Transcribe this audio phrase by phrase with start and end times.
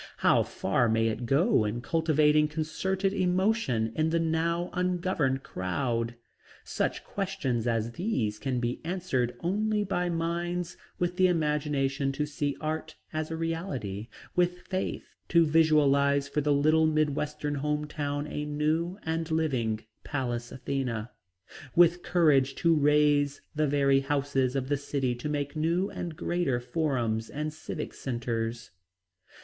[0.17, 6.15] How far may it go in cultivating concerted emotion in the now ungoverned crowd?
[6.63, 12.57] Such questions as these can be answered only by minds with the imagination to see
[12.59, 18.25] art as a reality; with faith to visualize for the little mid western "home town"
[18.25, 21.11] a new and living Pallas Athena;
[21.75, 26.59] with courage to raze the very houses of the city to make new and greater
[26.59, 28.71] forums and "civic centres."